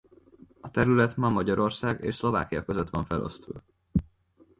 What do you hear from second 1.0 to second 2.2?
ma Magyarország és